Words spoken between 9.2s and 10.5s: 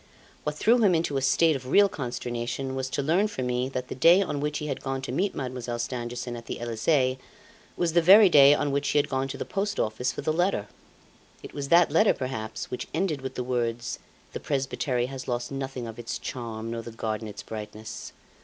to the Post Office for the